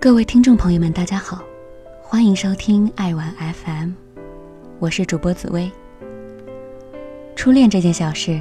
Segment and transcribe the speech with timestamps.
[0.00, 1.42] 各位听众朋友们，大家好，
[2.00, 3.90] 欢迎收听爱玩 FM，
[4.78, 5.68] 我是主播紫薇。
[7.34, 8.40] 初恋这件小事，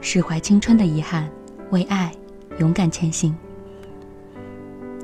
[0.00, 1.28] 释怀青春的遗憾，
[1.70, 2.12] 为爱
[2.60, 3.34] 勇敢前行。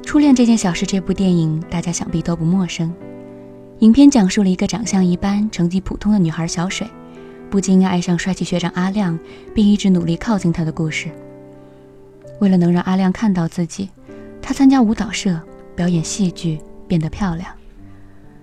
[0.05, 2.95] 初恋这件小事这部电影，大家想必都不陌生。
[3.81, 6.87] 影片讲述了一个长相一般、成绩普通的女孩小水，
[7.51, 9.19] 不禁爱上帅气学长阿亮，
[9.53, 11.09] 并一直努力靠近他的故事。
[12.39, 13.91] 为了能让阿亮看到自己，
[14.41, 15.41] 她参加舞蹈社。
[15.81, 17.51] 表演戏剧变得漂亮，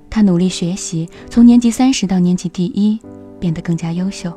[0.10, 3.00] 他努力学习，从年级三十到年级第一，
[3.40, 4.36] 变得更加优秀。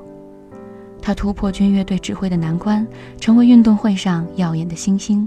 [1.01, 2.87] 他突破军乐队指挥的难关，
[3.19, 5.27] 成为运动会上耀眼的星星。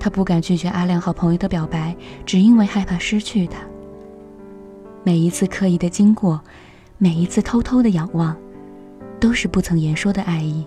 [0.00, 1.94] 他不敢拒绝阿亮好朋友的表白，
[2.24, 3.58] 只因为害怕失去他。
[5.04, 6.40] 每一次刻意的经过，
[6.96, 8.34] 每一次偷偷的仰望，
[9.20, 10.64] 都是不曾言说的爱意。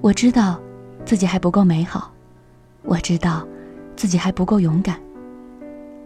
[0.00, 0.60] 我知道，
[1.04, 2.12] 自己还不够美好。
[2.84, 3.44] 我知道。
[4.02, 4.98] 自己还不够勇敢，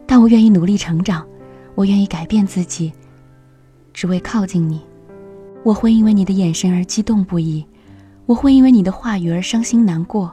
[0.06, 1.26] 但我愿意努力成长，
[1.74, 2.92] 我愿意改变自己，
[3.94, 4.82] 只为靠近你。
[5.64, 7.66] 我会因为你的眼神而激动不已，
[8.26, 10.30] 我会因为你的话语而伤心难过，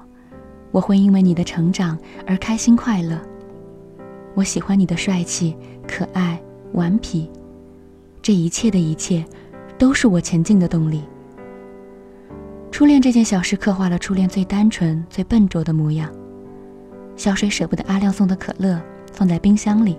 [0.71, 3.17] 我会因为你的成长而开心快乐。
[4.35, 5.55] 我喜欢你的帅气、
[5.87, 6.37] 可爱、
[6.73, 7.31] 顽皮，
[8.21, 9.23] 这一切的一切，
[9.77, 11.01] 都是我前进的动力。
[12.71, 16.13] 初恋这件小事，刻画了初恋最单纯、最笨拙的模样。
[17.15, 18.81] 小水舍不得阿亮送的可乐，
[19.13, 19.97] 放在冰箱里，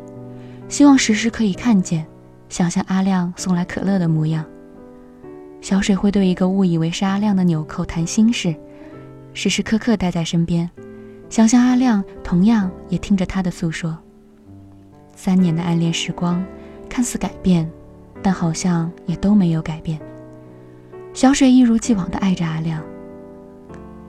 [0.69, 2.05] 希望时时可以看见，
[2.49, 4.45] 想象阿亮送来可乐的模样。
[5.61, 8.55] 小水会对一个误以为是阿亮的纽扣谈心事，
[9.33, 10.69] 时时刻刻待在身边，
[11.31, 13.97] 想象阿亮同样也听着他的诉说。
[15.17, 16.45] 三年的暗恋时光，
[16.89, 17.71] 看似改变，
[18.21, 19.99] 但好像也都没有改变。
[21.13, 22.83] 小水一如既往地爱着阿亮，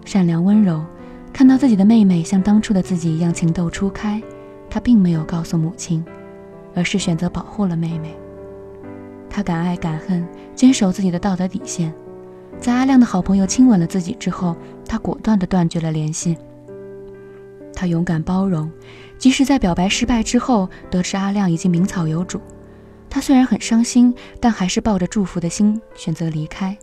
[0.03, 0.83] 善良温柔。
[1.35, 4.23] 看到自己的妹妹像当初的自己一样情窦初开，
[4.69, 6.01] 他并没有告诉母亲，
[6.73, 8.15] 而是选择保护了妹妹。
[9.29, 11.93] 他敢爱敢恨，坚守自己的道德底线。
[12.57, 14.55] 在阿亮的好朋友亲吻了自己之后，
[14.87, 16.37] 他果断地断绝了联系。
[17.73, 18.71] 他勇敢包容，
[19.17, 22.39] 即使在表白失败之后，得知阿亮已经名草有主，
[23.09, 26.77] 他虽然很伤心，但还是抱着祝福的心选择离开。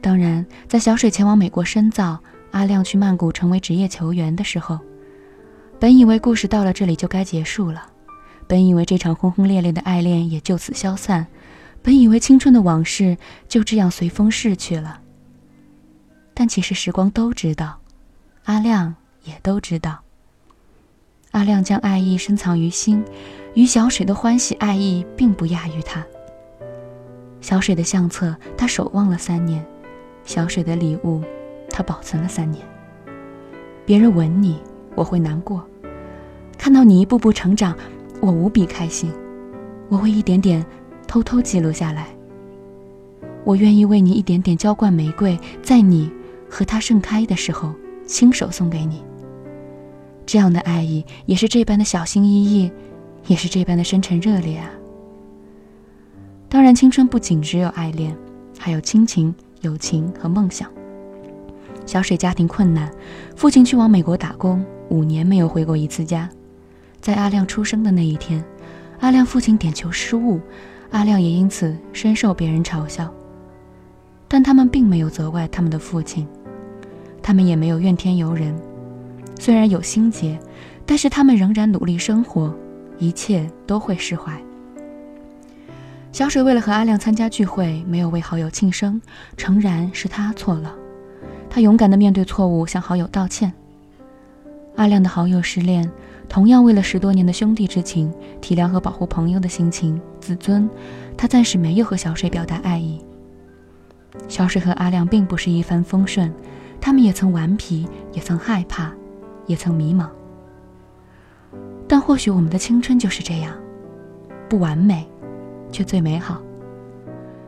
[0.00, 2.16] 当然，在小水前往美国深造。
[2.50, 4.78] 阿亮去曼谷成为职业球员的时候，
[5.78, 7.86] 本以为故事到了这里就该结束了，
[8.46, 11.26] 本以为这场轰轰烈烈的爱恋也就此消散，
[11.82, 13.16] 本以为青春的往事
[13.48, 15.00] 就这样随风逝去了。
[16.34, 17.78] 但其实时光都知道，
[18.44, 18.94] 阿亮
[19.24, 19.98] 也都知道。
[21.32, 23.04] 阿亮将爱意深藏于心，
[23.54, 26.04] 与小水的欢喜爱意并不亚于他。
[27.40, 29.62] 小水的相册，他守望了三年；
[30.24, 31.22] 小水的礼物。
[31.78, 32.60] 他保存了三年。
[33.86, 34.58] 别人吻你，
[34.96, 35.60] 我会难过；
[36.58, 37.72] 看到你一步步成长，
[38.20, 39.12] 我无比开心。
[39.88, 40.66] 我会一点点
[41.06, 42.08] 偷偷记录下来。
[43.44, 46.10] 我愿意为你一点点浇灌玫瑰，在你
[46.50, 47.72] 和它盛开的时候，
[48.04, 49.00] 亲手送给你。
[50.26, 52.72] 这样的爱意，也是这般的小心翼翼，
[53.28, 54.68] 也是这般的深沉热烈啊！
[56.48, 58.16] 当然，青春不仅只有爱恋，
[58.58, 60.68] 还有亲情、友情和梦想。
[61.88, 62.92] 小水家庭困难，
[63.34, 66.28] 父亲去往美国打工，五年没有回过一次家。
[67.00, 68.44] 在阿亮出生的那一天，
[69.00, 70.38] 阿亮父亲点球失误，
[70.90, 73.10] 阿亮也因此深受别人嘲笑。
[74.28, 76.28] 但他们并没有责怪他们的父亲，
[77.22, 78.54] 他们也没有怨天尤人。
[79.40, 80.38] 虽然有心结，
[80.84, 82.54] 但是他们仍然努力生活，
[82.98, 84.38] 一切都会释怀。
[86.12, 89.00] 小水为了和阿亮参加聚会，没有为好友庆生，
[89.38, 90.74] 诚然是他错了。
[91.58, 93.52] 他勇敢地面对错误，向好友道歉。
[94.76, 95.90] 阿亮的好友失恋，
[96.28, 100.70] 同样为了十多年的兄弟之情、体谅和保护朋友的心情、自尊，
[101.16, 103.04] 他暂时没有和小水表达爱意。
[104.28, 106.32] 小水和阿亮并不是一帆风顺，
[106.80, 108.92] 他们也曾顽皮，也曾害怕，
[109.46, 110.06] 也曾迷茫。
[111.88, 113.52] 但或许我们的青春就是这样，
[114.48, 115.04] 不完美，
[115.72, 116.40] 却最美好。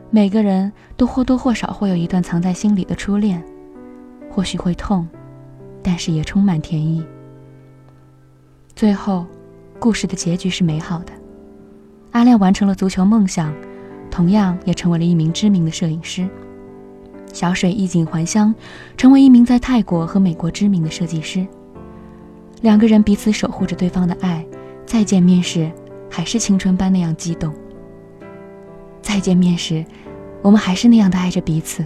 [0.09, 3.41] 每个人都或多或少会有一段藏在心里的初恋。
[4.31, 5.07] 或许会痛，
[5.83, 7.03] 但是也充满甜意。
[8.75, 9.25] 最后，
[9.77, 11.11] 故事的结局是美好的。
[12.11, 13.53] 阿亮完成了足球梦想，
[14.09, 16.27] 同样也成为了一名知名的摄影师。
[17.33, 18.53] 小水衣锦还乡，
[18.97, 21.45] 成为一名在泰国和美国知名的设计师。
[22.61, 24.45] 两个人彼此守护着对方的爱，
[24.85, 25.71] 再见面时
[26.09, 27.53] 还是青春般那样激动。
[29.01, 29.85] 再见面时，
[30.41, 31.85] 我们还是那样的爱着彼此。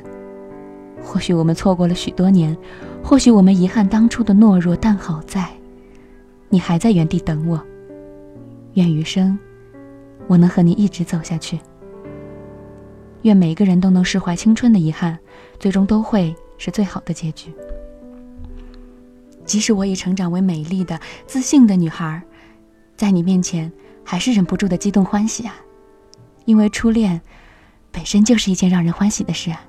[1.05, 2.57] 或许我们错过了许多年，
[3.03, 5.47] 或许我们遗憾当初的懦弱，但好在，
[6.49, 7.61] 你还在原地等我。
[8.73, 9.37] 愿余生，
[10.27, 11.59] 我能和你一直走下去。
[13.21, 15.17] 愿每个人都能释怀青春的遗憾，
[15.59, 17.53] 最终都会是最好的结局。
[19.45, 22.21] 即使我已成长为美丽的、自信的女孩，
[22.97, 23.71] 在你面前
[24.03, 25.55] 还是忍不住的激动欢喜啊！
[26.45, 27.21] 因为初恋
[27.91, 29.61] 本身就是一件让人欢喜的事啊。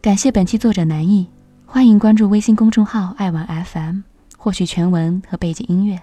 [0.00, 1.26] 感谢本期作者南艺，
[1.66, 4.02] 欢迎关注微信公众号“爱玩 FM”，
[4.36, 6.00] 获取全文和背景音乐。